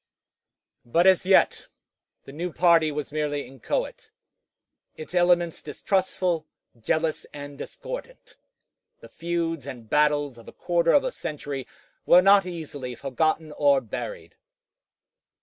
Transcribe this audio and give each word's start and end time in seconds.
But 0.83 1.05
as 1.05 1.27
yet 1.27 1.67
the 2.23 2.33
new 2.33 2.51
party 2.51 2.91
was 2.91 3.11
merely 3.11 3.45
inchoate, 3.45 4.09
its 4.95 5.13
elements 5.13 5.61
distrustful, 5.61 6.47
jealous, 6.75 7.27
and 7.35 7.55
discordant; 7.55 8.35
the 9.01 9.09
feuds 9.09 9.67
and 9.67 9.87
battles 9.91 10.39
of 10.39 10.47
a 10.47 10.53
quarter 10.53 10.89
of 10.91 11.03
a 11.03 11.11
century 11.11 11.67
were 12.07 12.23
not 12.23 12.47
easily 12.47 12.95
forgotten 12.95 13.51
or 13.51 13.79
buried. 13.79 14.37